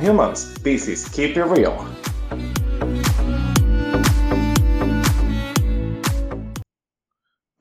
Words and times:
humans. 0.00 0.54
Keep 1.12 1.36
it 1.36 1.44
real. 1.46 1.74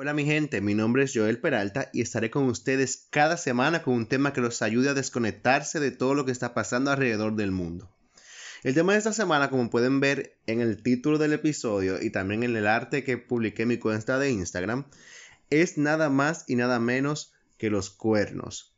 Hola 0.03 0.13
mi 0.13 0.25
gente, 0.25 0.59
mi 0.59 0.73
nombre 0.73 1.03
es 1.03 1.13
Joel 1.15 1.39
Peralta 1.39 1.89
y 1.93 2.01
estaré 2.01 2.29
con 2.29 2.43
ustedes 2.49 3.07
cada 3.09 3.37
semana 3.37 3.83
con 3.83 3.93
un 3.93 4.07
tema 4.07 4.33
que 4.33 4.41
los 4.41 4.61
ayude 4.61 4.89
a 4.89 4.93
desconectarse 4.93 5.79
de 5.79 5.91
todo 5.91 6.13
lo 6.13 6.25
que 6.25 6.33
está 6.33 6.53
pasando 6.53 6.91
alrededor 6.91 7.35
del 7.35 7.51
mundo. 7.51 7.89
El 8.63 8.73
tema 8.73 8.91
de 8.93 8.97
esta 8.97 9.13
semana, 9.13 9.49
como 9.49 9.69
pueden 9.69 10.01
ver 10.01 10.37
en 10.45 10.59
el 10.59 10.83
título 10.83 11.17
del 11.17 11.31
episodio 11.31 12.01
y 12.01 12.09
también 12.09 12.43
en 12.43 12.55
el 12.55 12.67
arte 12.67 13.05
que 13.05 13.17
publiqué 13.17 13.63
en 13.63 13.69
mi 13.69 13.77
cuenta 13.77 14.19
de 14.19 14.31
Instagram, 14.31 14.87
es 15.49 15.77
nada 15.77 16.09
más 16.09 16.43
y 16.47 16.57
nada 16.57 16.79
menos 16.79 17.33
que 17.57 17.69
los 17.69 17.89
cuernos. 17.89 18.72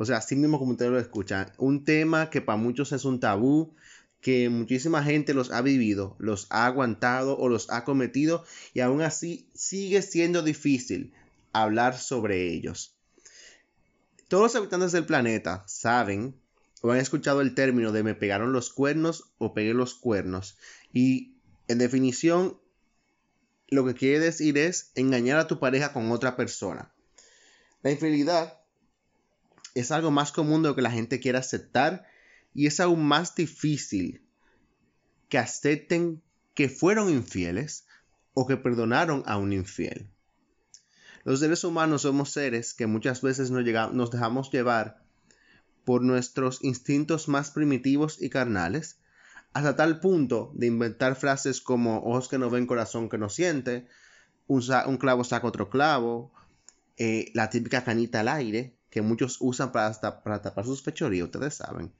O 0.00 0.04
sea, 0.04 0.18
así 0.18 0.36
mismo 0.36 0.60
como 0.60 0.70
ustedes 0.72 0.92
lo 0.92 1.00
escuchan, 1.00 1.50
un 1.58 1.84
tema 1.84 2.30
que 2.30 2.40
para 2.40 2.56
muchos 2.56 2.92
es 2.92 3.04
un 3.04 3.18
tabú, 3.18 3.74
que 4.20 4.48
muchísima 4.48 5.02
gente 5.02 5.34
los 5.34 5.50
ha 5.50 5.60
vivido, 5.60 6.14
los 6.20 6.46
ha 6.50 6.66
aguantado 6.66 7.36
o 7.36 7.48
los 7.48 7.68
ha 7.70 7.82
cometido 7.82 8.44
y 8.74 8.78
aún 8.78 9.02
así 9.02 9.48
sigue 9.54 10.02
siendo 10.02 10.42
difícil 10.42 11.12
hablar 11.52 11.98
sobre 11.98 12.46
ellos. 12.46 12.94
Todos 14.28 14.44
los 14.44 14.54
habitantes 14.54 14.92
del 14.92 15.04
planeta 15.04 15.64
saben 15.66 16.36
o 16.80 16.92
han 16.92 16.98
escuchado 16.98 17.40
el 17.40 17.56
término 17.56 17.90
de 17.90 18.04
me 18.04 18.14
pegaron 18.14 18.52
los 18.52 18.72
cuernos 18.72 19.24
o 19.38 19.52
pegué 19.52 19.74
los 19.74 19.94
cuernos. 19.94 20.58
Y 20.92 21.34
en 21.66 21.78
definición, 21.78 22.56
lo 23.66 23.84
que 23.84 23.94
quiere 23.94 24.20
decir 24.20 24.58
es 24.58 24.92
engañar 24.94 25.40
a 25.40 25.48
tu 25.48 25.58
pareja 25.58 25.92
con 25.92 26.12
otra 26.12 26.36
persona. 26.36 26.92
La 27.82 27.90
infidelidad 27.90 28.58
es 29.74 29.90
algo 29.90 30.10
más 30.10 30.32
común 30.32 30.62
de 30.62 30.70
lo 30.70 30.74
que 30.74 30.82
la 30.82 30.90
gente 30.90 31.20
quiere 31.20 31.38
aceptar 31.38 32.06
y 32.54 32.66
es 32.66 32.80
aún 32.80 33.04
más 33.04 33.34
difícil 33.34 34.22
que 35.28 35.38
acepten 35.38 36.22
que 36.54 36.68
fueron 36.68 37.10
infieles 37.10 37.86
o 38.34 38.46
que 38.46 38.56
perdonaron 38.56 39.22
a 39.26 39.36
un 39.36 39.52
infiel. 39.52 40.08
Los 41.24 41.40
seres 41.40 41.64
humanos 41.64 42.02
somos 42.02 42.30
seres 42.30 42.74
que 42.74 42.86
muchas 42.86 43.20
veces 43.20 43.50
nos, 43.50 43.64
nos 43.92 44.10
dejamos 44.10 44.50
llevar 44.50 45.02
por 45.84 46.02
nuestros 46.02 46.62
instintos 46.62 47.28
más 47.28 47.50
primitivos 47.50 48.20
y 48.20 48.30
carnales, 48.30 48.98
hasta 49.52 49.76
tal 49.76 50.00
punto 50.00 50.52
de 50.54 50.66
inventar 50.66 51.16
frases 51.16 51.60
como 51.60 51.98
ojos 51.98 52.28
que 52.28 52.38
no 52.38 52.50
ven, 52.50 52.66
corazón 52.66 53.08
que 53.08 53.18
no 53.18 53.28
siente, 53.28 53.88
un, 54.46 54.62
clavo 54.98 55.24
saca 55.24 55.46
otro 55.46 55.70
clavo, 55.70 56.32
eh, 56.96 57.30
la 57.34 57.50
típica 57.50 57.84
canita 57.84 58.20
al 58.20 58.28
aire, 58.28 58.77
que 58.90 59.02
muchos 59.02 59.38
usan 59.40 59.72
para, 59.72 59.92
para 60.22 60.42
tapar 60.42 60.64
sus 60.64 60.82
fechorías, 60.82 61.26
ustedes 61.26 61.54
saben. 61.54 61.92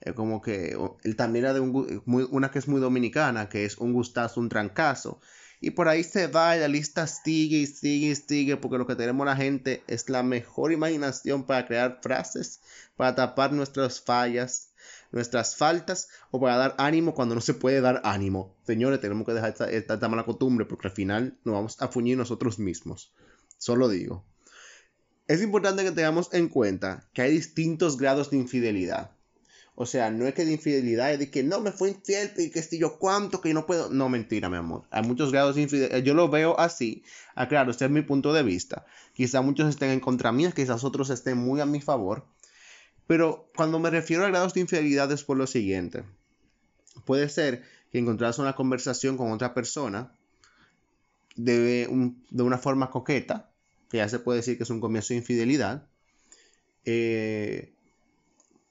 Es 0.00 0.14
como 0.14 0.40
que 0.40 0.78
también 1.16 1.44
era 1.44 1.54
de 1.54 1.60
una 1.60 2.50
que 2.50 2.58
es 2.58 2.68
muy 2.68 2.80
dominicana, 2.80 3.48
que 3.48 3.64
es 3.64 3.76
un 3.78 3.92
gustazo, 3.92 4.40
un 4.40 4.48
trancazo. 4.48 5.20
Y 5.60 5.72
por 5.72 5.88
ahí 5.88 6.02
se 6.04 6.26
va 6.26 6.56
y 6.56 6.60
la 6.60 6.68
lista 6.68 7.06
sigue 7.06 7.58
y 7.58 7.66
sigue 7.66 8.08
y 8.08 8.16
sigue, 8.16 8.56
porque 8.56 8.78
lo 8.78 8.86
que 8.86 8.96
tenemos 8.96 9.26
la 9.26 9.36
gente 9.36 9.82
es 9.88 10.08
la 10.08 10.22
mejor 10.22 10.72
imaginación 10.72 11.44
para 11.44 11.66
crear 11.66 12.00
frases, 12.02 12.60
para 12.96 13.14
tapar 13.14 13.52
nuestras 13.52 14.00
fallas, 14.00 14.70
nuestras 15.12 15.56
faltas 15.56 16.08
o 16.30 16.40
para 16.40 16.56
dar 16.56 16.74
ánimo 16.78 17.14
cuando 17.14 17.34
no 17.34 17.42
se 17.42 17.52
puede 17.52 17.82
dar 17.82 18.00
ánimo. 18.04 18.56
Señores, 18.64 19.00
tenemos 19.00 19.26
que 19.26 19.34
dejar 19.34 19.54
esta, 19.70 20.08
mala 20.08 20.24
costumbre 20.24 20.64
porque 20.64 20.88
al 20.88 20.94
final 20.94 21.38
nos 21.44 21.54
vamos 21.54 21.82
a 21.82 21.88
fuñir 21.88 22.16
nosotros 22.16 22.58
mismos. 22.58 23.12
Solo 23.58 23.88
digo. 23.88 24.24
Es 25.30 25.40
importante 25.42 25.84
que 25.84 25.92
tengamos 25.92 26.28
en 26.34 26.48
cuenta 26.48 27.08
que 27.12 27.22
hay 27.22 27.30
distintos 27.30 27.96
grados 27.96 28.30
de 28.30 28.36
infidelidad. 28.36 29.12
O 29.76 29.86
sea, 29.86 30.10
no 30.10 30.26
es 30.26 30.34
que 30.34 30.44
de 30.44 30.50
infidelidad, 30.50 31.12
es 31.12 31.20
de 31.20 31.30
que 31.30 31.44
no 31.44 31.60
me 31.60 31.70
fue 31.70 31.90
infiel 31.90 32.32
y 32.36 32.50
que 32.50 32.64
si 32.64 32.80
yo 32.80 32.98
cuánto, 32.98 33.40
que 33.40 33.54
no 33.54 33.64
puedo. 33.64 33.90
No, 33.90 34.08
mentira, 34.08 34.50
mi 34.50 34.56
amor. 34.56 34.88
Hay 34.90 35.04
muchos 35.04 35.30
grados 35.30 35.54
de 35.54 35.62
infidelidad. 35.62 35.98
Yo 35.98 36.14
lo 36.14 36.28
veo 36.28 36.58
así. 36.58 37.04
Ah, 37.36 37.46
claro, 37.46 37.70
este 37.70 37.84
es 37.84 37.92
mi 37.92 38.02
punto 38.02 38.32
de 38.32 38.42
vista. 38.42 38.84
Quizá 39.14 39.40
muchos 39.40 39.68
estén 39.68 39.90
en 39.90 40.00
contra 40.00 40.32
mía, 40.32 40.50
quizás 40.50 40.82
otros 40.82 41.10
estén 41.10 41.38
muy 41.38 41.60
a 41.60 41.64
mi 41.64 41.80
favor. 41.80 42.26
Pero 43.06 43.52
cuando 43.54 43.78
me 43.78 43.90
refiero 43.90 44.24
a 44.24 44.30
grados 44.30 44.54
de 44.54 44.62
infidelidad 44.62 45.12
es 45.12 45.22
por 45.22 45.36
lo 45.36 45.46
siguiente. 45.46 46.02
Puede 47.04 47.28
ser 47.28 47.62
que 47.92 48.00
encontrás 48.00 48.40
una 48.40 48.56
conversación 48.56 49.16
con 49.16 49.30
otra 49.30 49.54
persona 49.54 50.12
de 51.36 51.86
una 52.32 52.58
forma 52.58 52.90
coqueta, 52.90 53.49
que 53.90 53.98
ya 53.98 54.08
se 54.08 54.18
puede 54.20 54.38
decir 54.38 54.56
que 54.56 54.62
es 54.62 54.70
un 54.70 54.80
comienzo 54.80 55.08
de 55.12 55.18
infidelidad. 55.18 55.86
Eh, 56.84 57.74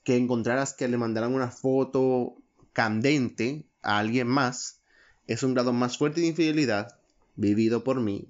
que 0.04 0.18
encontraras 0.18 0.74
que 0.74 0.88
le 0.88 0.98
mandaran 0.98 1.36
una 1.36 1.52
foto 1.52 2.36
candente 2.74 3.66
a 3.84 4.00
alguien 4.00 4.28
más 4.28 4.80
es 5.28 5.44
un 5.44 5.54
grado 5.54 5.74
más 5.74 5.98
fuerte 5.98 6.22
de 6.22 6.28
infidelidad 6.28 6.98
vivido 7.36 7.84
por 7.84 8.00
mí. 8.00 8.28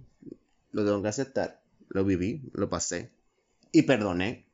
Lo 0.73 0.83
tengo 0.83 1.01
que 1.01 1.07
aceptar. 1.07 1.61
Lo 1.87 2.03
viví, 2.03 2.41
lo 2.53 2.69
pasé 2.69 3.09
y 3.71 3.83
perdoné. 3.83 4.45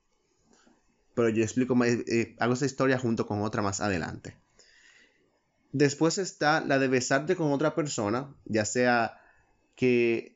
Pero 1.13 1.29
yo 1.29 1.43
explico, 1.43 1.77
eh, 1.83 2.35
hago 2.39 2.53
esa 2.53 2.65
historia 2.65 2.99
junto 2.99 3.25
con 3.25 3.41
otra 3.41 3.61
más 3.61 3.81
adelante. 3.81 4.35
Después 5.71 6.17
está 6.17 6.61
la 6.61 6.79
de 6.79 6.87
besarte 6.87 7.35
con 7.35 7.51
otra 7.51 7.75
persona, 7.75 8.33
ya 8.45 8.65
sea 8.65 9.21
que 9.75 10.34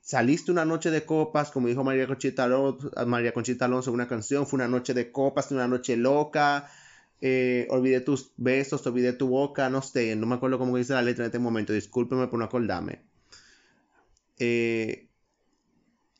saliste 0.00 0.50
una 0.50 0.64
noche 0.64 0.90
de 0.90 1.04
copas, 1.04 1.50
como 1.50 1.68
dijo 1.68 1.84
María 1.84 2.06
Conchita 2.06 2.44
Alonso, 2.44 2.90
María 3.06 3.32
Conchita 3.32 3.66
Alonso 3.66 3.92
una 3.92 4.08
canción, 4.08 4.46
fue 4.46 4.56
una 4.56 4.68
noche 4.68 4.94
de 4.94 5.12
copas, 5.12 5.50
una 5.50 5.68
noche 5.68 5.96
loca, 5.96 6.70
eh, 7.20 7.66
olvidé 7.70 8.00
tus 8.00 8.32
besos, 8.36 8.86
olvidé 8.86 9.12
tu 9.12 9.28
boca, 9.28 9.68
no 9.68 9.82
sé, 9.82 10.16
no 10.16 10.26
me 10.26 10.36
acuerdo 10.36 10.58
cómo 10.58 10.76
dice 10.76 10.94
la 10.94 11.02
letra 11.02 11.24
en 11.24 11.28
este 11.28 11.38
momento, 11.38 11.72
discúlpeme 11.72 12.28
por 12.28 12.38
no 12.38 12.46
acordarme. 12.46 13.02
Eh, 14.38 15.08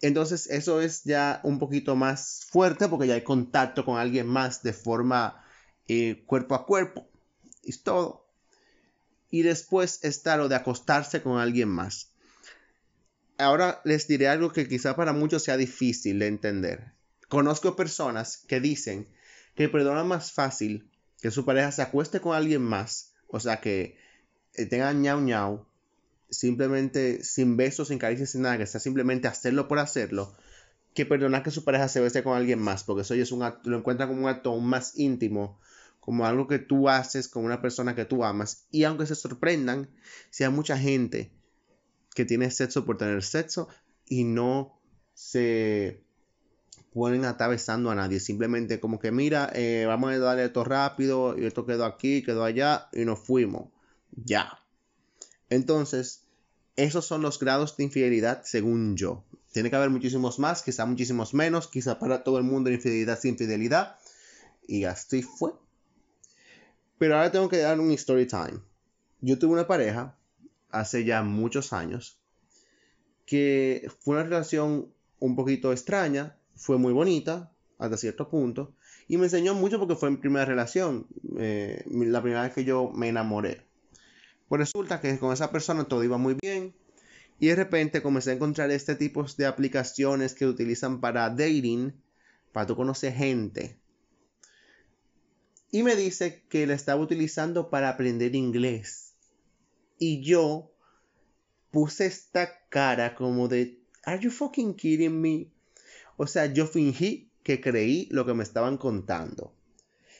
entonces 0.03 0.49
eso 0.51 0.81
es 0.81 1.05
ya 1.05 1.41
un 1.43 1.59
poquito 1.59 1.97
más 1.97 2.47
fuerte 2.51 2.89
porque 2.89 3.07
ya 3.07 3.15
hay 3.15 3.25
contacto 3.25 3.85
con 3.85 3.99
alguien 3.99 4.27
más 4.27 4.63
de 4.63 4.73
forma 4.73 5.43
eh, 5.89 6.23
cuerpo 6.27 6.55
a 6.55 6.67
cuerpo, 6.67 7.09
es 7.63 7.83
todo. 7.83 8.27
Y 9.31 9.43
después 9.43 10.01
está 10.03 10.37
lo 10.37 10.49
de 10.49 10.57
acostarse 10.57 11.23
con 11.23 11.39
alguien 11.39 11.69
más 11.69 12.10
ahora 13.41 13.81
les 13.85 14.07
diré 14.07 14.29
algo 14.29 14.53
que 14.53 14.69
quizá 14.69 14.95
para 14.97 15.13
muchos 15.13 15.43
sea 15.43 15.57
difícil 15.57 16.19
de 16.19 16.29
entender. 16.29 16.93
Conozco 17.29 17.77
personas 17.77 18.39
que 18.49 18.61
dicen 18.61 19.09
que 19.55 19.69
perdonan 19.69 20.07
más 20.07 20.33
fácil 20.33 20.91
que 21.21 21.31
su 21.31 21.45
pareja 21.45 21.73
se 21.73 21.83
acueste 21.83 22.21
con 22.21 22.37
alguien 22.37 22.63
más, 22.63 23.13
o 23.29 23.41
sea 23.41 23.61
que 23.61 23.97
eh, 24.55 24.67
tengan 24.67 25.03
ñau 25.03 25.21
ñau, 25.21 25.67
simplemente 26.31 27.23
sin 27.25 27.57
besos, 27.57 27.89
sin 27.89 27.99
caricias, 27.99 28.31
sin 28.31 28.43
nada, 28.43 28.59
que 28.59 28.67
sea 28.67 28.81
simplemente 28.81 29.29
hacerlo 29.29 29.69
por 29.69 29.79
hacerlo, 29.79 30.35
que 30.95 31.07
perdonar 31.07 31.43
que 31.43 31.51
su 31.51 31.65
pareja 31.65 31.89
se 31.89 32.01
bese 32.01 32.23
con 32.23 32.37
alguien 32.37 32.61
más, 32.61 32.85
porque 32.85 33.03
eso 33.03 33.15
es 33.15 33.33
un 33.33 33.45
lo 33.65 33.79
encuentran 33.79 34.09
como 34.09 34.23
un 34.23 34.29
acto 34.29 34.57
más 34.59 34.99
íntimo, 34.99 35.61
como 36.01 36.27
algo 36.27 36.49
que 36.49 36.59
tú 36.59 36.89
haces 36.89 37.29
con 37.29 37.45
una 37.45 37.61
persona 37.61 37.95
que 37.95 38.07
tú 38.07 38.25
amas, 38.25 38.67
y 38.71 38.85
aunque 38.85 39.07
se 39.07 39.15
sorprendan, 39.15 39.89
si 40.31 40.45
hay 40.45 40.51
mucha 40.51 40.79
gente 40.79 41.31
que 42.21 42.27
tiene 42.27 42.51
sexo 42.51 42.85
por 42.85 42.99
tener 42.99 43.23
sexo 43.23 43.69
y 44.07 44.25
no 44.25 44.79
se 45.15 46.05
ponen 46.93 47.25
atravesando 47.25 47.91
a 47.91 47.95
nadie. 47.95 48.21
Simplemente 48.21 48.79
como 48.79 48.99
que 48.99 49.11
mira, 49.11 49.51
eh, 49.55 49.87
vamos 49.87 50.13
a 50.13 50.19
darle 50.19 50.45
esto 50.45 50.63
rápido 50.63 51.35
y 51.39 51.47
esto 51.47 51.65
quedó 51.65 51.87
aquí, 51.87 52.23
quedó 52.23 52.45
allá 52.45 52.91
y 52.93 53.07
nos 53.07 53.21
fuimos. 53.21 53.71
Ya. 54.13 54.59
Entonces, 55.49 56.25
esos 56.77 57.07
son 57.07 57.23
los 57.23 57.39
grados 57.39 57.79
de 57.79 57.85
infidelidad 57.85 58.43
según 58.45 58.99
yo. 58.99 59.25
Tiene 59.53 59.71
que 59.71 59.77
haber 59.77 59.89
muchísimos 59.89 60.39
más, 60.39 60.63
quizá 60.63 60.85
muchísimos 60.85 61.33
menos, 61.33 61.69
quizá 61.69 61.99
para 61.99 62.23
todo 62.23 62.37
el 62.37 62.45
mundo 62.45 62.71
infidelidad 62.71 63.19
sin 63.19 63.31
infidelidad. 63.31 63.97
Y 64.69 64.85
así 64.85 65.23
fue. 65.23 65.53
Pero 66.99 67.17
ahora 67.17 67.33
tengo 67.33 67.49
que 67.49 67.57
dar 67.57 67.81
un 67.81 67.91
story 67.93 68.27
time. 68.27 68.61
Yo 69.23 69.39
tuve 69.39 69.55
una 69.55 69.67
pareja 69.67 70.20
hace 70.71 71.05
ya 71.05 71.23
muchos 71.23 71.73
años, 71.73 72.21
que 73.27 73.89
fue 74.01 74.17
una 74.17 74.25
relación 74.25 74.93
un 75.19 75.37
poquito 75.37 75.73
extraña, 75.73 76.37
fue 76.57 76.79
muy 76.79 76.93
bonita 76.93 77.53
hasta 77.79 77.97
cierto 77.97 78.29
punto, 78.29 78.75
y 79.09 79.17
me 79.17 79.25
enseñó 79.25 79.55
mucho 79.55 79.79
porque 79.79 79.97
fue 79.97 80.11
mi 80.11 80.19
primera 80.19 80.45
relación, 80.45 81.07
eh, 81.39 81.85
la 81.87 82.23
primera 82.23 82.43
vez 82.43 82.53
que 82.53 82.65
yo 82.65 82.91
me 82.95 83.09
enamoré. 83.09 83.67
Pues 84.49 84.59
resulta 84.59 85.01
que 85.01 85.19
con 85.19 85.33
esa 85.33 85.51
persona 85.51 85.85
todo 85.85 86.05
iba 86.05 86.19
muy 86.19 86.37
bien, 86.41 86.75
y 87.39 87.47
de 87.49 87.57
repente 87.57 88.03
comencé 88.03 88.31
a 88.31 88.35
encontrar 88.35 88.71
este 88.71 88.95
tipo 88.95 89.25
de 89.37 89.47
aplicaciones 89.47 90.35
que 90.35 90.47
utilizan 90.47 91.01
para 91.01 91.31
dating, 91.31 91.95
para 92.53 92.67
tú 92.67 92.77
conocer 92.77 93.15
gente. 93.15 93.81
Y 95.73 95.83
me 95.83 95.97
dice 95.97 96.45
que 96.49 96.67
la 96.67 96.75
estaba 96.75 97.01
utilizando 97.01 97.71
para 97.71 97.89
aprender 97.89 98.35
inglés. 98.35 99.10
Y 100.01 100.23
yo 100.23 100.73
puse 101.71 102.07
esta 102.07 102.67
cara 102.71 103.15
como 103.15 103.49
de, 103.49 103.85
¿Are 104.03 104.19
you 104.19 104.31
fucking 104.31 104.75
kidding 104.75 105.21
me? 105.21 105.53
O 106.17 106.27
sea, 106.27 106.47
yo 106.47 106.67
fingí 106.67 107.31
que 107.43 107.61
creí 107.61 108.09
lo 108.11 108.25
que 108.25 108.33
me 108.33 108.43
estaban 108.43 108.79
contando. 108.79 109.53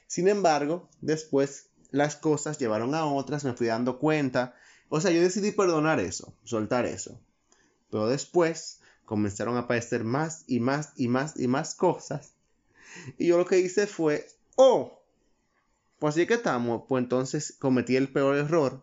Sin 0.07 0.29
embargo, 0.29 0.91
después 1.01 1.71
las 1.91 2.15
cosas 2.15 2.59
llevaron 2.59 2.95
a 2.95 3.07
otras, 3.07 3.43
me 3.45 3.55
fui 3.55 3.69
dando 3.69 3.99
cuenta. 3.99 4.55
O 4.91 5.01
sea, 5.01 5.11
yo 5.13 5.23
decidí 5.23 5.51
perdonar 5.51 5.99
eso, 5.99 6.35
soltar 6.45 6.85
eso. 6.85 7.19
Pero 7.91 8.07
después 8.07 8.81
comenzaron 9.07 9.57
a 9.57 9.61
aparecer 9.61 10.05
más 10.05 10.45
y 10.47 10.61
más 10.61 10.93
y 10.97 11.09
más 11.09 11.41
y 11.41 11.49
más 11.49 11.75
cosas. 11.75 12.35
Y 13.17 13.29
yo 13.29 13.39
lo 13.39 13.47
que 13.47 13.59
hice 13.61 13.87
fue, 13.87 14.29
oh, 14.57 15.03
pues 15.99 16.15
así 16.15 16.27
que 16.27 16.35
estamos, 16.35 16.83
pues 16.87 17.03
entonces 17.03 17.57
cometí 17.59 17.97
el 17.97 18.13
peor 18.13 18.37
error, 18.37 18.83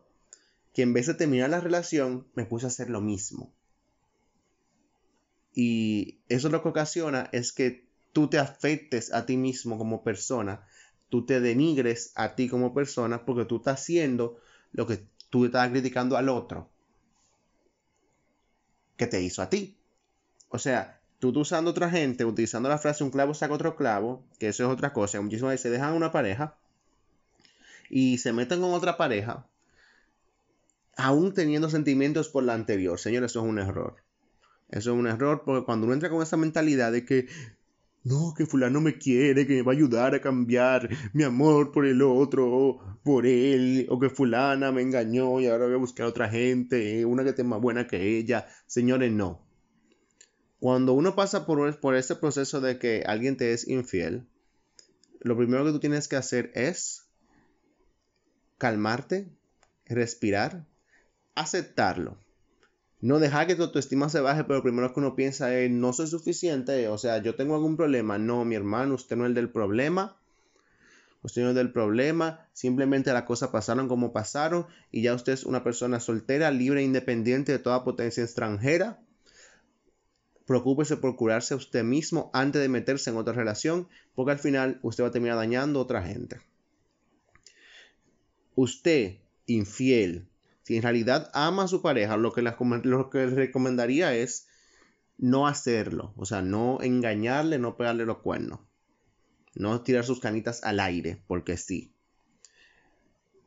que 0.78 0.84
en 0.84 0.94
vez 0.94 1.08
de 1.08 1.16
terminar 1.16 1.50
la 1.50 1.60
relación, 1.60 2.28
me 2.36 2.46
puse 2.46 2.68
a 2.68 2.70
hacer 2.70 2.92
lo 2.92 3.02
mismo. 3.02 3.52
Y 5.56 6.20
eso 6.30 6.50
lo 6.50 6.62
que 6.62 6.70
ocasiona 6.70 7.30
es 7.32 7.52
que 7.52 7.88
tú 8.14 8.28
te 8.30 8.38
afectes 8.38 9.12
a 9.12 9.26
ti 9.26 9.38
mismo 9.38 9.80
como 9.80 10.04
persona, 10.04 10.68
tú 11.10 11.26
te 11.26 11.42
denigres 11.42 12.12
a 12.14 12.36
ti 12.36 12.48
como 12.48 12.76
persona 12.76 13.26
porque 13.26 13.46
tú 13.46 13.56
estás 13.56 13.82
haciendo 13.82 14.40
lo 14.72 14.86
que 14.86 15.04
tú 15.32 15.46
estabas 15.46 15.72
criticando 15.72 16.16
al 16.16 16.30
otro 16.30 16.70
que 18.98 19.08
te 19.08 19.20
hizo 19.20 19.42
a 19.42 19.50
ti. 19.50 19.78
O 20.50 20.60
sea, 20.60 21.02
tú, 21.18 21.34
tú 21.34 21.40
usando 21.40 21.72
otra 21.72 21.90
gente, 21.90 22.24
utilizando 22.24 22.70
la 22.70 22.78
frase 22.78 23.04
un 23.04 23.10
clavo 23.10 23.34
saca 23.34 23.56
otro 23.56 23.76
clavo, 23.76 24.24
que 24.38 24.50
eso 24.50 24.64
es 24.64 24.70
otra 24.70 24.94
cosa. 24.94 25.20
Muchísimas 25.22 25.54
veces 25.54 25.64
se 25.64 25.70
dejan 25.72 25.96
una 25.96 26.12
pareja 26.12 26.56
y 27.90 28.20
se 28.20 28.32
meten 28.32 28.62
con 28.62 28.76
otra 28.76 28.96
pareja, 28.96 29.48
aún 30.98 31.34
teniendo 31.34 31.70
sentimientos 31.70 32.30
por 32.30 32.44
la 32.44 32.54
anterior. 32.54 33.00
Señor, 33.00 33.24
eso 33.24 33.40
es 33.40 33.46
un 33.46 33.60
error. 33.60 33.96
Eso 34.70 34.92
es 34.92 35.00
un 35.00 35.08
error 35.08 35.44
porque 35.46 35.66
cuando 35.66 35.86
uno 35.86 35.94
entra 35.94 36.10
con 36.10 36.22
esa 36.22 36.36
mentalidad 36.36 36.92
de 36.92 37.06
que 37.06 37.28
no, 38.04 38.34
que 38.36 38.46
fulano 38.46 38.82
me 38.82 38.98
quiere, 38.98 39.46
que 39.46 39.56
me 39.56 39.62
va 39.62 39.74
a 39.74 39.76
ayudar 39.76 40.16
a 40.16 40.22
cambiar 40.22 40.90
mi 41.14 41.24
amor 41.24 41.72
por 41.72 41.86
el 41.86 42.02
otro, 42.02 42.80
por 43.04 43.26
él, 43.26 43.86
o 43.90 44.00
que 44.00 44.10
fulana 44.10 44.72
me 44.72 44.82
engañó 44.82 45.40
y 45.40 45.48
ahora 45.48 45.66
voy 45.66 45.76
a 45.76 45.78
buscar 45.78 46.06
a 46.06 46.10
otra 46.10 46.30
gente, 46.30 47.06
una 47.06 47.24
que 47.24 47.32
esté 47.32 47.44
más 47.44 47.62
buena 47.62 47.88
que 47.88 48.18
ella. 48.18 48.48
Señores, 48.66 49.12
no. 49.12 49.46
Cuando 50.60 50.94
uno 50.94 51.16
pasa 51.16 51.46
por, 51.46 51.80
por 51.80 51.96
ese 51.96 52.16
proceso 52.16 52.62
de 52.62 52.80
que 52.80 53.04
alguien 53.06 53.38
te 53.38 53.52
es 53.52 53.68
infiel, 53.68 54.26
lo 55.20 55.38
primero 55.38 55.66
que 55.66 55.72
tú 55.72 55.80
tienes 55.80 56.08
que 56.08 56.16
hacer 56.16 56.52
es 56.56 57.08
calmarte, 58.58 59.30
respirar, 59.86 60.66
aceptarlo 61.40 62.18
no 63.00 63.20
dejar 63.20 63.46
que 63.46 63.56
tu 63.56 63.64
autoestima 63.64 64.10
se 64.10 64.22
baje, 64.22 64.44
pero 64.44 64.64
primero 64.64 64.92
que 64.92 65.00
uno 65.00 65.16
piensa 65.16 65.56
es, 65.56 65.70
no 65.70 65.94
soy 65.94 66.08
suficiente, 66.08 66.88
o 66.88 66.98
sea, 66.98 67.22
yo 67.22 67.36
tengo 67.36 67.54
algún 67.56 67.78
problema. 67.78 68.18
No, 68.18 68.44
mi 68.44 68.56
hermano, 68.56 68.96
usted 68.96 69.16
no 69.16 69.26
es 69.26 69.30
el 69.30 69.36
del 69.36 69.52
problema. 69.52 70.18
Usted 71.22 71.44
no 71.44 71.50
es 71.50 71.56
del 71.56 71.72
problema, 71.72 72.48
simplemente 72.54 73.12
las 73.12 73.24
cosas 73.24 73.50
pasaron 73.50 73.88
como 73.88 74.14
pasaron 74.14 74.68
y 74.92 75.02
ya 75.02 75.14
usted 75.14 75.34
es 75.34 75.44
una 75.44 75.64
persona 75.64 76.00
soltera, 76.00 76.52
libre 76.52 76.80
e 76.80 76.84
independiente 76.84 77.52
de 77.52 77.60
toda 77.60 77.84
potencia 77.84 78.24
extranjera. 78.24 79.00
Preocúpese 80.46 80.96
por 80.96 81.16
curarse 81.16 81.54
a 81.54 81.58
usted 81.58 81.84
mismo 81.84 82.30
antes 82.34 82.62
de 82.62 82.70
meterse 82.70 83.10
en 83.10 83.18
otra 83.18 83.34
relación, 83.34 83.90
porque 84.16 84.32
al 84.32 84.40
final 84.40 84.80
usted 84.84 85.04
va 85.04 85.08
a 85.10 85.12
terminar 85.12 85.36
dañando 85.38 85.80
a 85.80 85.84
otra 85.84 86.02
gente. 86.02 86.40
Usted, 88.56 89.18
infiel, 89.48 90.28
si 90.68 90.76
en 90.76 90.84
realidad 90.84 91.32
ama 91.34 91.64
a 91.64 91.68
su 91.70 91.82
pareja, 91.82 92.18
lo 92.18 92.34
que, 92.34 92.42
les, 92.42 92.54
lo 92.84 93.10
que 93.10 93.26
recomendaría 93.28 94.14
es 94.14 94.50
no 95.18 95.48
hacerlo. 95.48 96.12
O 96.18 96.26
sea, 96.26 96.42
no 96.42 96.80
engañarle, 96.82 97.58
no 97.58 97.78
pegarle 97.78 98.06
los 98.06 98.18
cuernos. 98.18 98.60
No 99.56 99.80
tirar 99.80 100.04
sus 100.04 100.20
canitas 100.20 100.66
al 100.66 100.82
aire, 100.82 101.24
porque 101.26 101.56
sí. 101.56 101.94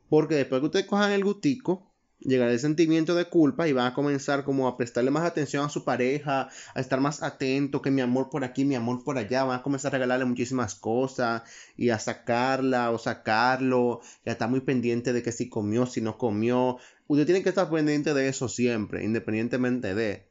Porque 0.09 0.33
después 0.33 0.61
que 0.61 0.65
ustedes 0.65 0.87
cojan 0.87 1.11
el 1.11 1.23
gustico, 1.23 1.90
llegará 2.21 2.51
el 2.51 2.59
sentimiento 2.59 3.15
de 3.15 3.25
culpa 3.25 3.67
y 3.67 3.73
van 3.73 3.87
a 3.87 3.93
comenzar 3.93 4.43
como 4.43 4.67
a 4.67 4.77
prestarle 4.77 5.11
más 5.11 5.23
atención 5.23 5.65
a 5.65 5.69
su 5.69 5.83
pareja, 5.83 6.49
a 6.73 6.79
estar 6.79 6.99
más 6.99 7.23
atento, 7.23 7.81
que 7.81 7.91
mi 7.91 8.01
amor 8.01 8.29
por 8.29 8.43
aquí, 8.43 8.65
mi 8.65 8.75
amor 8.75 9.03
por 9.03 9.17
allá, 9.17 9.43
van 9.43 9.59
a 9.59 9.63
comenzar 9.63 9.89
a 9.89 9.97
regalarle 9.97 10.25
muchísimas 10.25 10.75
cosas 10.75 11.43
y 11.75 11.89
a 11.89 11.99
sacarla 11.99 12.91
o 12.91 12.97
sacarlo, 12.97 14.01
y 14.25 14.29
a 14.29 14.33
estar 14.33 14.49
muy 14.49 14.61
pendiente 14.61 15.13
de 15.13 15.23
que 15.23 15.31
si 15.31 15.49
comió, 15.49 15.85
si 15.85 16.01
no 16.01 16.17
comió. 16.17 16.77
Usted 17.07 17.25
tiene 17.25 17.43
que 17.43 17.49
estar 17.49 17.69
pendiente 17.69 18.13
de 18.13 18.27
eso 18.27 18.47
siempre, 18.47 19.03
independientemente 19.03 19.95
de... 19.95 20.27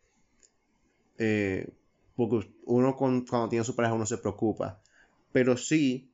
Eh, 1.19 1.69
porque 2.16 2.50
uno 2.64 2.96
cuando 2.96 3.48
tiene 3.48 3.64
su 3.64 3.75
pareja 3.75 3.94
uno 3.94 4.06
se 4.06 4.19
preocupa. 4.19 4.81
Pero 5.32 5.56
sí, 5.56 6.10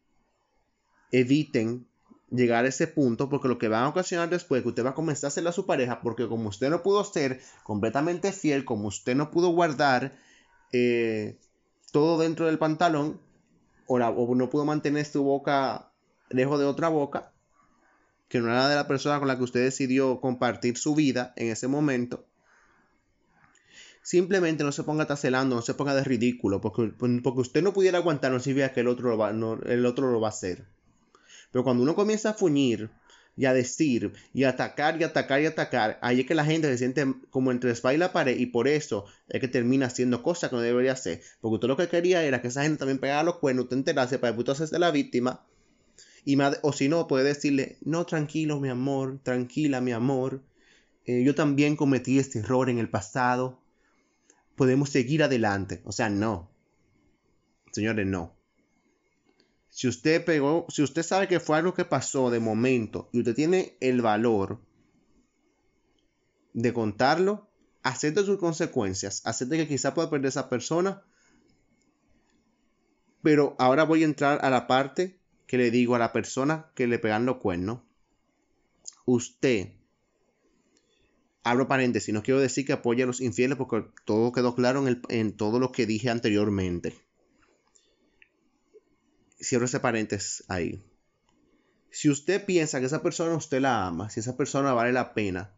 eviten 1.11 1.87
llegar 2.31 2.64
a 2.64 2.69
ese 2.69 2.87
punto 2.87 3.28
porque 3.28 3.49
lo 3.49 3.58
que 3.58 3.69
va 3.69 3.84
a 3.84 3.88
ocasionar 3.88 4.28
después 4.28 4.58
es 4.58 4.62
que 4.64 4.70
usted 4.70 4.84
va 4.84 4.90
a 4.90 4.94
comenzar 4.94 5.28
a 5.28 5.28
hacerle 5.28 5.50
a 5.50 5.52
su 5.52 5.67
pareja 5.67 6.00
porque 6.00 6.26
como 6.28 6.49
usted 6.49 6.70
no 6.70 6.82
pudo 6.82 7.05
ser 7.05 7.40
completamente 7.62 8.32
fiel, 8.32 8.64
como 8.64 8.88
usted 8.88 9.14
no 9.14 9.31
pudo 9.31 9.50
guardar 9.50 10.12
eh, 10.73 11.38
todo 11.93 12.19
dentro 12.19 12.46
del 12.46 12.58
pantalón 12.58 13.20
o, 13.87 13.96
o, 13.96 14.34
no 14.34 14.50
pudo 14.50 14.64
mantener 14.64 15.05
su 15.05 15.23
boca 15.23 15.90
lejos 16.28 16.58
de 16.58 16.67
otra 16.67 16.88
boca, 16.88 17.32
que 18.29 18.40
no 18.40 18.50
era 18.50 18.69
de 18.69 18.75
la 18.75 18.88
persona 18.88 19.19
con 19.19 19.29
la 19.29 19.37
que 19.37 19.44
usted 19.44 19.62
decidió 19.62 20.20
compartir 20.20 20.76
su 20.76 20.96
vida 20.96 21.32
en 21.37 21.50
ese 21.50 21.69
momento, 21.69 22.26
simplemente 24.02 24.64
no 24.64 24.72
se 24.72 24.82
ponga 24.82 25.06
tacelando, 25.06 25.56
no 25.56 25.62
se 25.62 25.75
ponga 25.75 25.94
de 25.94 26.05
ridículo, 26.05 26.61
porque, 26.61 26.93
porque 26.99 27.40
usted 27.40 27.62
no 27.62 27.72
pudiera 27.72 27.99
aguantar, 27.99 28.32
no 28.32 28.40
significa 28.40 28.72
que 28.72 28.81
el 28.81 28.88
otro 28.88 29.17
va, 29.17 29.31
el 29.31 29.87
otro 29.87 30.11
lo 30.11 30.20
va 30.20 30.29
a 30.29 30.31
hacer. 30.31 30.64
Pero 31.52 31.64
cuando 31.64 31.82
uno 31.82 31.94
comienza 31.94 32.31
a 32.31 32.34
fuñir 32.34 32.90
y 33.37 33.44
a 33.44 33.52
decir 33.52 34.12
y 34.32 34.44
a 34.44 34.50
atacar 34.50 35.00
y 35.00 35.04
atacar 35.04 35.43
y 35.43 35.46
atacar, 35.46 35.98
ahí 36.02 36.20
es 36.20 36.26
que 36.26 36.34
la 36.34 36.44
gente 36.44 36.69
se 36.69 36.78
siente 36.78 37.06
como 37.31 37.50
entre 37.50 37.70
espalda 37.70 37.94
y 37.94 37.98
la 37.98 38.12
pared 38.12 38.38
y 38.38 38.46
por 38.46 38.66
eso 38.66 39.04
es 39.28 39.40
que 39.40 39.48
termina 39.48 39.87
haciendo 39.87 40.22
cosas 40.22 40.50
que 40.50 40.56
no 40.56 40.62
debería 40.62 40.93
hacer. 40.93 41.20
Porque 41.40 41.54
usted 41.54 41.69
lo 41.69 41.76
que 41.76 41.88
quería 41.88 42.25
era 42.25 42.40
que 42.40 42.48
esa 42.48 42.62
gente 42.62 42.78
también 42.78 42.98
pegara 42.98 43.22
los 43.22 43.37
cuernos, 43.37 43.64
usted 43.64 43.76
enterase 43.76 44.19
para 44.19 44.34
que 44.34 44.40
usted 44.40 44.78
la 44.78 44.90
víctima. 44.90 45.44
Y 46.25 46.37
o 46.62 46.72
si 46.72 46.88
no, 46.88 47.06
puede 47.06 47.22
decirle, 47.22 47.78
no, 47.82 48.04
tranquilo, 48.04 48.58
mi 48.58 48.69
amor, 48.69 49.20
tranquila, 49.22 49.81
mi 49.81 49.93
amor. 49.93 50.43
Eh, 51.04 51.22
yo 51.22 51.37
también 51.37 51.76
cometí 51.76 52.19
este 52.19 52.40
error 52.40 52.69
en 52.69 52.78
el 52.78 52.90
pasado. 52.90 53.60
Podemos 54.56 54.90
seguir 54.90 55.22
adelante. 55.22 55.82
O 55.84 55.93
sea, 55.93 56.10
no. 56.10 56.50
Señores, 57.70 58.06
no. 58.08 58.34
Si 59.77 59.87
usted 59.89 60.25
pegó, 60.25 60.65
si 60.71 60.83
usted 60.83 61.03
sabe 61.03 61.29
que 61.29 61.39
fue 61.39 61.59
algo 61.59 61.75
que 61.75 61.85
pasó 61.85 62.31
de 62.31 62.41
momento 62.41 63.11
y 63.13 63.19
usted 63.19 63.35
tiene 63.35 63.77
el 63.81 64.01
valor 64.01 64.59
de 66.55 66.73
contarlo, 66.73 67.51
acepte 67.83 68.25
sus 68.25 68.39
consecuencias, 68.39 69.21
acepte 69.27 69.59
que 69.59 69.69
quizá 69.69 69.93
pueda 69.93 70.09
perder 70.09 70.29
esa 70.29 70.49
persona. 70.49 71.03
Pero 73.21 73.55
ahora 73.59 73.85
voy 73.85 74.01
a 74.01 74.06
entrar 74.06 74.43
a 74.43 74.49
la 74.49 74.67
parte 74.67 75.21
que 75.47 75.59
le 75.59 75.71
digo 75.71 75.95
a 75.95 75.99
la 75.99 76.15
persona 76.15 76.71
que 76.75 76.87
le 76.87 76.99
pegan 76.99 77.27
los 77.27 77.37
cuernos. 77.37 77.81
Usted, 79.05 79.75
abro 81.43 81.69
paréntesis, 81.69 82.15
no 82.15 82.23
quiero 82.23 82.41
decir 82.41 82.65
que 82.65 82.73
apoye 82.73 83.03
a 83.03 83.06
los 83.06 83.21
infieles 83.21 83.59
porque 83.59 83.85
todo 84.06 84.33
quedó 84.33 84.55
claro 84.55 84.89
en, 84.89 85.03
en 85.11 85.37
todo 85.37 85.59
lo 85.59 85.71
que 85.71 85.85
dije 85.85 86.09
anteriormente 86.09 87.06
cierro 89.40 89.66
ese 89.66 89.81
paréntesis 89.81 90.44
ahí. 90.48 90.82
Si 91.90 92.10
usted 92.10 92.44
piensa 92.44 92.81
que 92.81 92.86
esa 92.86 93.02
persona 93.02 93.34
usted 93.34 93.60
la 93.60 93.86
ama, 93.86 94.10
si 94.10 94.20
esa 94.20 94.36
persona 94.36 94.72
vale 94.72 94.93
la 94.93 95.14
pena, 95.14 95.50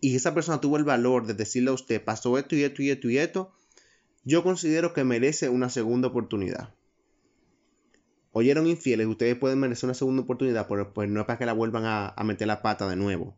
y 0.00 0.16
esa 0.16 0.34
persona 0.34 0.60
tuvo 0.60 0.76
el 0.76 0.84
valor 0.84 1.26
de 1.26 1.32
decirle 1.32 1.70
a 1.70 1.74
usted, 1.74 2.04
pasó 2.04 2.36
esto 2.36 2.54
y 2.54 2.62
esto 2.62 2.82
y 2.82 2.90
esto 2.90 3.08
y 3.08 3.16
esto, 3.16 3.52
yo 4.22 4.42
considero 4.42 4.92
que 4.92 5.02
merece 5.02 5.48
una 5.48 5.70
segunda 5.70 6.08
oportunidad. 6.08 6.74
Oyeron 8.32 8.66
infieles, 8.66 9.06
ustedes 9.06 9.38
pueden 9.38 9.60
merecer 9.60 9.86
una 9.86 9.94
segunda 9.94 10.22
oportunidad, 10.22 10.66
pero 10.68 10.92
pues 10.92 11.08
no 11.08 11.20
es 11.20 11.26
para 11.26 11.38
que 11.38 11.46
la 11.46 11.52
vuelvan 11.52 11.84
a, 11.86 12.14
meter 12.24 12.48
la 12.48 12.60
pata 12.60 12.88
de 12.88 12.96
nuevo. 12.96 13.36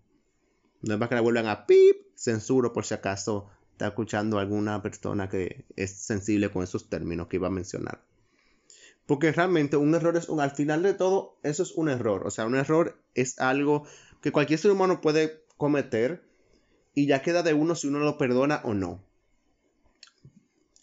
No 0.83 0.95
es 0.95 0.99
para 0.99 1.11
que 1.11 1.15
la 1.17 1.21
vuelvan 1.21 1.47
a 1.47 1.67
pip, 1.67 1.99
censuro 2.15 2.73
por 2.73 2.85
si 2.85 2.95
acaso 2.95 3.49
está 3.73 3.89
escuchando 3.89 4.39
alguna 4.39 4.83
persona 4.83 5.29
que 5.29 5.67
es 5.77 5.93
sensible 5.93 6.51
con 6.51 6.65
esos 6.65 6.89
términos 6.89 7.27
que 7.29 7.37
iba 7.37 7.49
a 7.49 7.51
mencionar. 7.51 8.01
Porque 9.07 9.33
realmente 9.33 9.77
un 9.77 9.95
error 9.95 10.17
es 10.17 10.29
un, 10.29 10.41
al 10.41 10.51
final 10.51 10.83
de 10.83 10.95
todo, 10.95 11.39
eso 11.43 11.63
es 11.63 11.73
un 11.73 11.89
error. 11.89 12.27
O 12.27 12.31
sea, 12.31 12.47
un 12.47 12.57
error 12.57 13.01
es 13.15 13.39
algo 13.39 13.85
que 14.21 14.33
cualquier 14.33 14.59
ser 14.59 14.73
humano 14.73 15.01
puede 15.01 15.45
cometer 15.57 16.23
y 16.95 17.07
ya 17.07 17.23
queda 17.23 17.43
de 17.43 17.55
uno 17.55 17.75
si 17.77 17.87
uno 17.87 18.01
lo 18.01 18.19
perdona 18.19 18.61
o 18.65 18.75
no. 18.75 19.01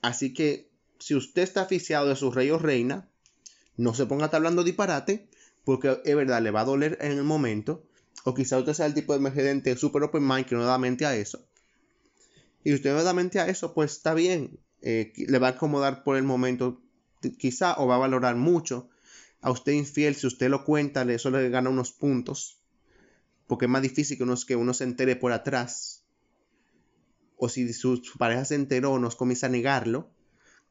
Así 0.02 0.34
que 0.34 0.70
si 1.00 1.16
usted 1.16 1.42
está 1.42 1.64
aficiado 1.64 2.08
de 2.08 2.16
su 2.16 2.32
rey 2.32 2.50
o 2.50 2.60
reina, 2.60 3.10
no 3.76 3.94
se 3.94 4.06
ponga 4.06 4.24
a 4.24 4.26
estar 4.28 4.38
hablando 4.38 4.64
disparate, 4.64 5.28
porque 5.66 6.00
es 6.06 6.16
verdad, 6.16 6.42
le 6.42 6.52
va 6.52 6.62
a 6.62 6.66
doler 6.66 6.98
en 7.02 7.14
el 7.14 7.24
momento. 7.24 7.84
O 8.26 8.34
quizá 8.34 8.58
usted 8.58 8.74
sea 8.74 8.86
el 8.86 8.94
tipo 8.94 9.18
de 9.18 9.32
gente 9.32 9.76
super 9.76 10.04
open 10.04 10.26
mind 10.26 10.46
que 10.46 10.56
no 10.56 10.64
da 10.64 10.78
mente 10.78 11.06
a 11.06 11.16
eso. 11.16 11.46
Y 12.64 12.74
usted 12.74 12.94
no 12.94 13.04
da 13.04 13.14
mente 13.14 13.40
a 13.40 13.48
eso, 13.48 13.74
pues 13.74 13.92
está 13.92 14.14
bien. 14.14 14.60
Eh, 14.82 15.12
le 15.16 15.40
va 15.40 15.48
a 15.48 15.52
acomodar 15.52 16.04
por 16.04 16.16
el 16.16 16.24
momento 16.24 16.82
quizá 17.32 17.76
o 17.80 17.88
va 17.88 17.96
a 17.96 18.00
valorar 18.00 18.36
mucho, 18.36 18.90
a 19.42 19.52
usted 19.52 19.74
infiel, 19.74 20.16
si 20.16 20.28
usted 20.28 20.50
lo 20.50 20.64
cuenta, 20.64 21.04
eso 21.04 21.30
le 21.30 21.50
gana 21.50 21.70
unos 21.70 21.92
puntos. 21.92 22.62
Porque 23.46 23.66
es 23.66 23.72
más 23.72 23.82
difícil 23.82 24.18
que 24.18 24.24
uno, 24.24 24.36
que 24.48 24.56
uno 24.56 24.74
se 24.74 24.86
entere 24.86 25.16
por 25.18 25.34
atrás. 25.34 26.06
O 27.36 27.50
si 27.50 27.72
su, 27.74 28.02
pareja 28.18 28.46
se 28.46 28.56
enteró, 28.56 28.98
nos 29.00 29.16
comienza 29.16 29.48
a 29.48 29.50
negarlo. 29.50 30.10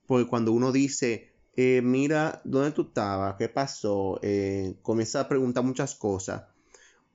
Porque 0.07 0.27
cuando 0.27 0.53
uno 0.53 0.73
dice, 0.73 1.33
eh, 1.55 1.83
mira, 1.83 2.41
¿dónde 2.45 2.71
tú 2.73 2.83
estabas? 2.89 3.37
¿Qué 3.37 3.51
pasó? 3.51 4.19
Eh, 4.23 4.77
comienza 4.81 5.21
a 5.21 5.29
preguntar 5.29 5.65
muchas 5.65 5.95
cosas. 5.95 6.45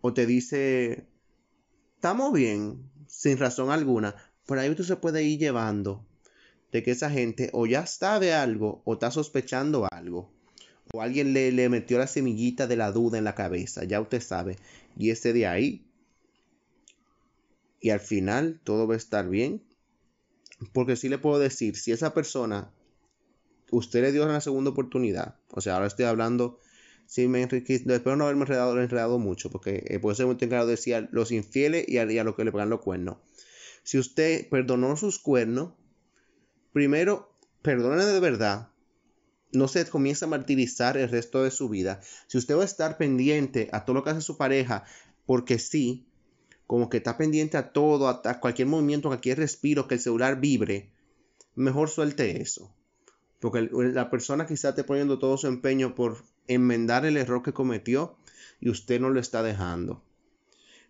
O 0.02 0.14
te 0.14 0.28
dice, 0.28 1.08
estamos 1.96 2.34
bien, 2.34 2.88
sin 3.08 3.40
razón 3.40 3.72
alguna. 3.72 4.16
Por 4.46 4.60
ahí 4.60 4.74
tú 4.76 4.84
se 4.84 4.96
puede 4.96 5.24
ir 5.24 5.40
llevando 5.40 6.06
de 6.72 6.84
que 6.84 6.92
esa 6.92 7.10
gente 7.10 7.50
o 7.54 7.66
ya 7.66 7.86
sabe 7.86 8.34
algo 8.34 8.82
o 8.86 8.94
está 8.94 9.12
sospechando 9.12 9.88
algo. 9.92 10.32
O 10.94 11.02
alguien 11.02 11.34
le, 11.34 11.52
le 11.52 11.70
metió 11.70 11.98
la 11.98 12.08
semillita 12.08 12.68
de 12.68 12.78
la 12.78 12.92
duda 12.92 13.18
en 13.18 13.24
la 13.24 13.36
cabeza, 13.36 13.84
ya 13.84 14.00
usted 14.00 14.22
sabe. 14.22 14.58
Y 14.98 15.10
ese 15.10 15.34
de 15.34 15.48
ahí. 15.48 15.86
Y 17.80 17.90
al 17.90 18.00
final 18.00 18.60
todo 18.64 18.88
va 18.88 18.94
a 18.94 18.98
estar 18.98 19.30
bien. 19.30 19.64
Porque 20.74 20.96
si 20.96 21.10
le 21.10 21.18
puedo 21.18 21.40
decir, 21.40 21.76
si 21.76 21.92
esa 21.92 22.14
persona, 22.14 22.72
usted 23.72 24.02
le 24.02 24.12
dio 24.12 24.26
una 24.26 24.42
segunda 24.42 24.72
oportunidad. 24.72 25.36
O 25.52 25.62
sea, 25.62 25.76
ahora 25.76 25.88
estoy 25.88 26.06
hablando, 26.06 26.60
si 27.06 27.28
me 27.28 27.44
espero 27.44 28.16
no 28.16 28.24
haberme 28.24 28.44
enredado, 28.44 28.82
enredado 28.82 29.20
mucho, 29.20 29.50
porque 29.52 29.84
eh, 29.88 30.00
puede 30.00 30.16
ser 30.16 30.26
muy 30.26 30.38
claro 30.38 30.66
decir 30.66 31.10
los 31.12 31.32
infieles 31.32 31.88
y 31.88 32.00
a, 32.00 32.12
y 32.12 32.18
a 32.18 32.24
los 32.24 32.36
que 32.36 32.44
le 32.44 32.52
pegan 32.52 32.70
los 32.70 32.82
cuernos. 32.82 33.18
Si 33.84 33.98
usted 33.98 34.50
perdonó 34.50 34.98
sus 34.98 35.20
cuernos, 35.20 35.74
primero, 36.78 37.34
perdone 37.64 38.06
de 38.06 38.20
verdad. 38.20 38.70
No 39.52 39.68
se 39.68 39.84
comienza 39.88 40.28
a 40.28 40.30
martirizar 40.30 40.96
el 40.96 41.10
resto 41.10 41.42
de 41.42 41.50
su 41.50 41.70
vida. 41.70 42.02
Si 42.28 42.38
usted 42.38 42.56
va 42.56 42.62
a 42.62 42.66
estar 42.66 43.00
pendiente 43.00 43.68
a 43.72 43.84
todo 43.84 43.96
lo 43.96 44.04
que 44.04 44.12
hace 44.12 44.22
su 44.22 44.38
pareja, 44.38 44.84
porque 45.26 45.58
sí, 45.58 46.06
como 46.68 46.88
que 46.88 46.98
está 46.98 47.18
pendiente 47.18 47.58
a 47.58 47.74
todo, 47.74 48.08
a, 48.08 48.40
cualquier 48.40 48.68
movimiento, 48.68 49.08
a 49.08 49.10
cualquier 49.10 49.40
respiro, 49.40 49.88
que 49.88 49.96
el 49.96 50.02
celular 50.02 50.40
vibre, 50.40 50.92
mejor 51.56 51.90
suelte 51.90 52.44
eso. 52.44 52.72
Porque 53.40 53.68
la 53.72 54.12
persona 54.12 54.46
quizá 54.46 54.70
esté 54.70 54.84
poniendo 54.84 55.18
todo 55.18 55.36
su 55.40 55.48
empeño 55.48 55.96
por 55.96 56.26
enmendar 56.48 57.08
el 57.08 57.18
error 57.18 57.42
que 57.42 57.54
cometió 57.54 58.18
y 58.62 58.70
usted 58.70 59.02
no 59.02 59.10
lo 59.10 59.20
está 59.20 59.42
dejando. 59.42 60.04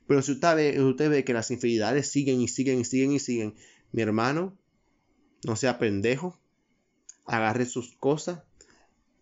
Pero 0.06 0.22
si 0.22 0.34
usted 0.34 0.53
ve, 0.53 0.82
usted 0.82 1.10
ve 1.10 1.24
que 1.24 1.34
las 1.34 1.50
infidelidades 1.50 2.10
siguen 2.10 2.41
y 2.41 2.50
siguen 2.50 2.82
y 2.82 2.84
siguen 2.84 3.13
y 3.13 3.20
siguen, 3.20 3.56
mi 3.94 4.01
hermano, 4.01 4.53
no 5.44 5.56
sea 5.56 5.79
pendejo, 5.79 6.39
agarre 7.25 7.65
sus 7.65 7.96
cosas, 7.96 8.44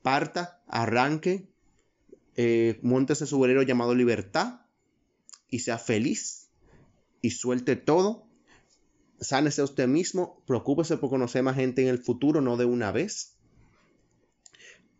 parta, 0.01 0.61
arranque, 0.67 1.47
eh, 2.35 2.79
montese 2.81 3.25
su 3.25 3.37
bolero 3.37 3.63
llamado 3.63 3.95
libertad. 3.95 4.61
Y 5.49 5.59
sea 5.59 5.77
feliz. 5.77 6.49
Y 7.21 7.31
suelte 7.31 7.75
todo. 7.75 8.27
Sánese 9.21 9.63
usted 9.63 9.87
mismo, 9.87 10.43
preocúpese 10.45 10.97
por 10.97 11.09
conocer 11.09 11.43
más 11.43 11.55
gente 11.55 11.81
en 11.81 11.87
el 11.87 11.99
futuro, 11.99 12.41
no 12.41 12.57
de 12.57 12.65
una 12.65 12.91
vez. 12.91 13.35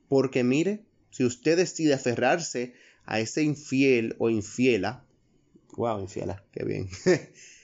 Porque 0.08 0.44
mire, 0.44 0.86
si 1.12 1.26
usted 1.26 1.58
decide 1.58 1.94
aferrarse 1.94 2.74
a 3.06 3.20
ese 3.20 3.44
infiel 3.44 4.16
o 4.18 4.30
infiela, 4.30 5.06
wow, 5.76 6.00
infiela, 6.00 6.44
qué 6.52 6.64
bien. 6.64 6.90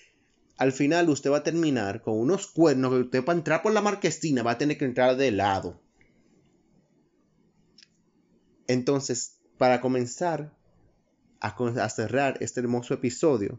al 0.62 0.74
final 0.74 1.10
usted 1.10 1.32
va 1.32 1.38
a 1.38 1.44
terminar 1.44 2.04
con 2.04 2.20
unos 2.20 2.46
cuernos 2.46 2.92
que 2.92 3.00
usted 3.00 3.26
para 3.26 3.36
entrar 3.36 3.64
por 3.64 3.74
la 3.74 3.82
marquesina 3.82 4.44
va 4.44 4.52
a 4.52 4.58
tener 4.60 4.78
que 4.78 4.86
entrar 4.86 5.18
de 5.18 5.32
lado. 5.32 5.82
Entonces, 8.68 9.40
para 9.58 9.82
comenzar 9.82 10.56
a, 11.40 11.90
cerrar 11.90 12.38
este 12.42 12.60
hermoso 12.60 12.94
episodio, 12.94 13.58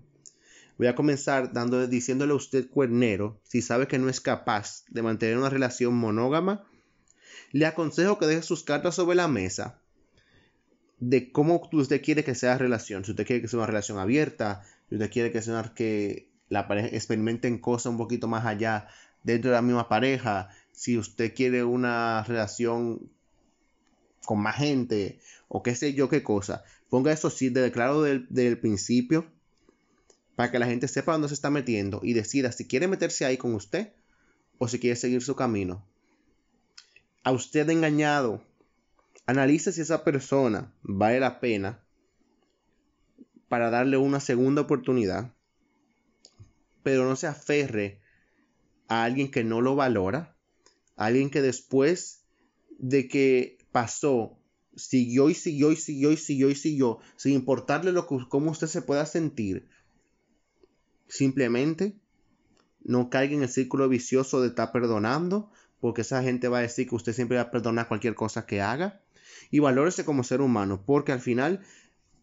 voy 0.78 0.86
a 0.86 0.94
comenzar 0.94 1.50
diciéndole 1.88 2.34
a 2.34 2.36
usted 2.36 2.70
cuernero, 2.70 3.40
si 3.42 3.62
sabe 3.62 3.88
que 3.88 3.98
no 3.98 4.08
es 4.08 4.20
capaz 4.20 4.84
de 4.88 5.02
mantener 5.02 5.38
una 5.38 5.50
relación 5.50 5.94
monógama, 5.94 6.64
le 7.50 7.66
aconsejo 7.66 8.20
que 8.20 8.26
deje 8.26 8.42
sus 8.42 8.62
cartas 8.62 8.94
sobre 8.94 9.16
la 9.16 9.26
mesa 9.26 9.80
de 11.00 11.32
cómo 11.32 11.68
usted 11.72 12.00
quiere 12.00 12.22
que 12.22 12.36
sea 12.36 12.50
la 12.50 12.58
relación. 12.58 13.04
Si 13.04 13.10
usted 13.10 13.26
quiere 13.26 13.42
que 13.42 13.48
sea 13.48 13.58
una 13.58 13.66
relación 13.66 13.98
abierta, 13.98 14.62
si 14.88 14.94
usted 14.94 15.10
quiere 15.10 15.32
que 15.32 15.42
sea 15.42 15.54
una, 15.54 15.74
que 15.74 16.30
la 16.52 16.68
pareja 16.68 16.88
experimenten 16.88 17.58
cosas 17.58 17.86
un 17.86 17.96
poquito 17.96 18.28
más 18.28 18.44
allá 18.44 18.86
dentro 19.22 19.50
de 19.50 19.56
la 19.56 19.62
misma 19.62 19.88
pareja, 19.88 20.50
si 20.70 20.98
usted 20.98 21.32
quiere 21.34 21.64
una 21.64 22.24
relación 22.24 23.10
con 24.26 24.38
más 24.38 24.56
gente 24.56 25.18
o 25.48 25.62
qué 25.62 25.74
sé 25.74 25.94
yo 25.94 26.10
qué 26.10 26.22
cosa, 26.22 26.62
ponga 26.90 27.10
eso 27.10 27.30
sí 27.30 27.48
de 27.48 27.72
claro 27.72 28.02
desde 28.02 28.46
el 28.46 28.58
principio 28.58 29.24
para 30.36 30.50
que 30.50 30.58
la 30.58 30.66
gente 30.66 30.88
sepa 30.88 31.12
dónde 31.12 31.28
se 31.28 31.34
está 31.34 31.48
metiendo 31.48 32.00
y 32.02 32.12
decida 32.12 32.52
si 32.52 32.66
quiere 32.66 32.86
meterse 32.86 33.24
ahí 33.24 33.38
con 33.38 33.54
usted 33.54 33.94
o 34.58 34.68
si 34.68 34.78
quiere 34.78 34.96
seguir 34.96 35.22
su 35.22 35.34
camino. 35.34 35.82
A 37.24 37.32
usted 37.32 37.70
engañado, 37.70 38.44
analice 39.24 39.72
si 39.72 39.80
esa 39.80 40.04
persona 40.04 40.70
vale 40.82 41.18
la 41.18 41.40
pena 41.40 41.80
para 43.48 43.70
darle 43.70 43.96
una 43.96 44.20
segunda 44.20 44.60
oportunidad 44.60 45.32
pero 46.82 47.08
no 47.08 47.16
se 47.16 47.26
aferre 47.26 48.00
a 48.88 49.04
alguien 49.04 49.30
que 49.30 49.44
no 49.44 49.60
lo 49.60 49.74
valora, 49.74 50.36
a 50.96 51.06
alguien 51.06 51.30
que 51.30 51.42
después 51.42 52.24
de 52.78 53.08
que 53.08 53.58
pasó, 53.72 54.38
siguió 54.76 55.30
y 55.30 55.34
siguió 55.34 55.72
y 55.72 55.76
siguió 55.76 56.12
y 56.12 56.16
siguió 56.16 56.50
y 56.50 56.54
siguió, 56.54 56.98
sin 57.16 57.34
importarle 57.34 57.92
lo 57.92 58.06
que, 58.06 58.18
cómo 58.28 58.50
usted 58.50 58.66
se 58.66 58.82
pueda 58.82 59.06
sentir, 59.06 59.68
simplemente 61.08 61.96
no 62.82 63.10
caiga 63.10 63.34
en 63.34 63.42
el 63.42 63.48
círculo 63.48 63.88
vicioso 63.88 64.40
de 64.40 64.48
estar 64.48 64.72
perdonando, 64.72 65.50
porque 65.80 66.02
esa 66.02 66.22
gente 66.22 66.48
va 66.48 66.58
a 66.58 66.62
decir 66.62 66.88
que 66.88 66.94
usted 66.94 67.12
siempre 67.12 67.36
va 67.36 67.44
a 67.44 67.50
perdonar 67.50 67.88
cualquier 67.88 68.14
cosa 68.14 68.46
que 68.46 68.60
haga, 68.60 69.00
y 69.50 69.58
valórese 69.58 70.04
como 70.04 70.24
ser 70.24 70.40
humano, 70.40 70.82
porque 70.84 71.12
al 71.12 71.20
final 71.20 71.60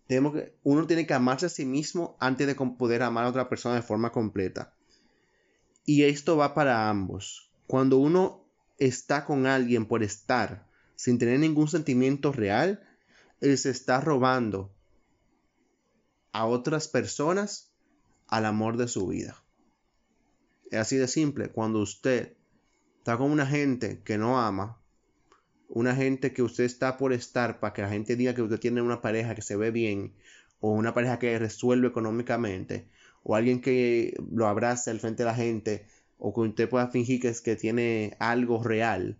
que, 0.09 0.55
uno 0.63 0.87
tiene 0.87 1.05
que 1.05 1.13
amarse 1.13 1.45
a 1.45 1.49
sí 1.49 1.65
mismo 1.65 2.17
antes 2.19 2.47
de 2.47 2.55
poder 2.55 3.03
amar 3.03 3.25
a 3.25 3.29
otra 3.29 3.47
persona 3.47 3.75
de 3.75 3.83
forma 3.83 4.11
completa. 4.11 4.73
Y 5.85 6.03
esto 6.03 6.35
va 6.35 6.55
para 6.55 6.89
ambos. 6.89 7.51
Cuando 7.67 7.97
uno 7.97 8.43
está 8.79 9.25
con 9.25 9.45
alguien 9.45 9.85
por 9.85 10.01
estar, 10.01 10.67
sin 10.95 11.19
tener 11.19 11.39
ningún 11.39 11.67
sentimiento 11.67 12.31
real, 12.31 12.83
él 13.39 13.57
se 13.57 13.69
está 13.69 14.01
robando 14.01 14.73
a 16.31 16.45
otras 16.45 16.87
personas 16.87 17.71
al 18.27 18.45
amor 18.45 18.77
de 18.77 18.87
su 18.87 19.07
vida. 19.07 19.35
Es 20.71 20.79
así 20.79 20.97
de 20.97 21.07
simple. 21.07 21.49
Cuando 21.49 21.79
usted 21.79 22.35
está 22.97 23.17
con 23.17 23.29
una 23.29 23.45
gente 23.45 24.01
que 24.03 24.17
no 24.17 24.39
ama, 24.39 24.78
una 25.69 25.95
gente 25.95 26.33
que 26.33 26.41
usted 26.41 26.63
está 26.63 26.97
por 26.97 27.13
estar 27.13 27.59
para 27.59 27.73
que 27.73 27.83
la 27.83 27.89
gente 27.89 28.15
diga 28.15 28.33
que 28.33 28.41
usted 28.41 28.59
tiene 28.59 28.81
una 28.81 29.01
pareja 29.01 29.35
que 29.35 29.43
se 29.43 29.55
ve 29.55 29.71
bien 29.71 30.13
o 30.59 30.71
una 30.71 30.93
pareja 30.93 31.19
que 31.19 31.37
resuelve 31.37 31.87
económicamente 31.87 32.89
o 33.23 33.35
alguien 33.35 33.61
que 33.61 34.15
lo 34.31 34.47
abrace 34.47 34.89
al 34.89 34.99
frente 34.99 35.23
de 35.23 35.29
la 35.29 35.35
gente 35.35 35.85
o 36.17 36.33
que 36.33 36.41
usted 36.41 36.69
pueda 36.69 36.87
fingir 36.87 37.21
que, 37.21 37.29
es, 37.29 37.41
que 37.41 37.55
tiene 37.55 38.17
algo 38.19 38.63
real, 38.63 39.17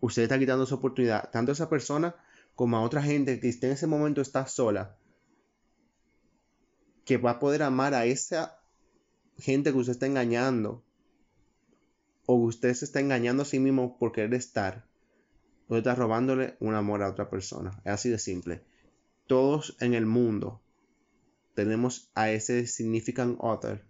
usted 0.00 0.24
está 0.24 0.38
quitando 0.38 0.66
su 0.66 0.74
oportunidad 0.74 1.30
tanto 1.30 1.52
a 1.52 1.54
esa 1.54 1.70
persona 1.70 2.16
como 2.56 2.76
a 2.76 2.82
otra 2.82 3.02
gente 3.02 3.38
que 3.40 3.48
en 3.48 3.72
ese 3.72 3.86
momento 3.86 4.20
está 4.20 4.46
sola, 4.46 4.96
que 7.04 7.16
va 7.16 7.32
a 7.32 7.38
poder 7.38 7.62
amar 7.62 7.94
a 7.94 8.06
esa 8.06 8.58
gente 9.38 9.72
que 9.72 9.78
usted 9.78 9.92
está 9.92 10.06
engañando 10.06 10.84
o 12.26 12.34
usted 12.34 12.74
se 12.74 12.84
está 12.84 13.00
engañando 13.00 13.42
a 13.42 13.46
sí 13.46 13.60
mismo 13.60 13.98
por 13.98 14.12
querer 14.12 14.34
estar 14.34 14.86
Usted 15.64 15.78
está 15.78 15.94
robándole 15.94 16.56
un 16.60 16.74
amor 16.74 17.02
a 17.02 17.10
otra 17.10 17.30
persona. 17.30 17.80
Es 17.84 17.92
así 17.92 18.10
de 18.10 18.18
simple. 18.18 18.62
Todos 19.26 19.76
en 19.80 19.94
el 19.94 20.06
mundo 20.06 20.60
tenemos 21.54 22.10
a 22.14 22.30
ese 22.30 22.66
significant 22.66 23.38
other 23.40 23.84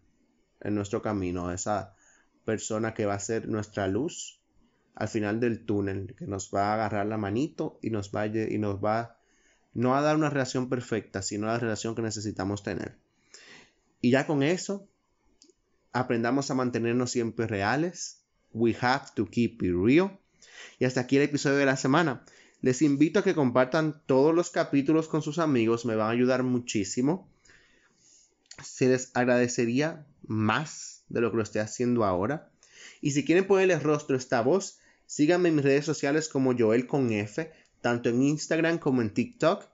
en 0.60 0.74
nuestro 0.74 1.02
camino, 1.02 1.50
esa 1.50 1.94
persona 2.44 2.94
que 2.94 3.06
va 3.06 3.14
a 3.14 3.20
ser 3.20 3.48
nuestra 3.48 3.88
luz 3.88 4.40
al 4.94 5.08
final 5.08 5.40
del 5.40 5.64
túnel, 5.64 6.14
que 6.16 6.26
nos 6.26 6.50
va 6.54 6.68
a 6.68 6.74
agarrar 6.74 7.06
la 7.06 7.18
manito 7.18 7.78
y 7.82 7.90
nos 7.90 8.12
va 8.14 8.26
y 8.26 8.58
nos 8.58 8.82
va 8.82 9.18
no 9.72 9.96
a 9.96 10.00
dar 10.00 10.14
una 10.14 10.30
relación 10.30 10.68
perfecta, 10.68 11.20
sino 11.20 11.48
la 11.48 11.58
relación 11.58 11.96
que 11.96 12.02
necesitamos 12.02 12.62
tener. 12.62 12.96
Y 14.00 14.10
ya 14.10 14.26
con 14.26 14.42
eso, 14.42 14.86
aprendamos 15.92 16.50
a 16.50 16.54
mantenernos 16.54 17.10
siempre 17.10 17.46
reales. 17.46 18.20
We 18.52 18.76
have 18.80 19.06
to 19.16 19.26
keep 19.26 19.62
it 19.62 19.74
real. 19.74 20.20
Y 20.78 20.84
hasta 20.84 21.00
aquí 21.00 21.16
el 21.16 21.22
episodio 21.22 21.56
de 21.56 21.66
la 21.66 21.76
semana. 21.76 22.24
Les 22.60 22.82
invito 22.82 23.20
a 23.20 23.24
que 23.24 23.34
compartan 23.34 24.02
todos 24.06 24.34
los 24.34 24.50
capítulos 24.50 25.08
con 25.08 25.22
sus 25.22 25.38
amigos, 25.38 25.84
me 25.84 25.96
van 25.96 26.08
a 26.08 26.10
ayudar 26.10 26.42
muchísimo. 26.42 27.28
Se 28.62 28.88
les 28.88 29.10
agradecería 29.14 30.06
más 30.26 31.04
de 31.08 31.20
lo 31.20 31.30
que 31.30 31.36
lo 31.36 31.42
estoy 31.42 31.60
haciendo 31.60 32.04
ahora. 32.04 32.50
Y 33.00 33.10
si 33.10 33.24
quieren 33.24 33.46
ponerle 33.46 33.78
rostro 33.78 34.16
a 34.16 34.18
esta 34.18 34.40
voz, 34.40 34.78
síganme 35.06 35.50
en 35.50 35.56
mis 35.56 35.64
redes 35.64 35.84
sociales 35.84 36.28
como 36.28 36.56
Joel 36.56 36.86
con 36.86 37.12
F 37.12 37.52
tanto 37.84 38.08
en 38.08 38.22
Instagram 38.22 38.78
como 38.78 39.02
en 39.02 39.12
TikTok. 39.12 39.68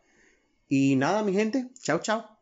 Y 0.68 0.96
nada, 0.96 1.22
mi 1.22 1.32
gente, 1.32 1.70
chao, 1.80 2.00
chao. 2.00 2.39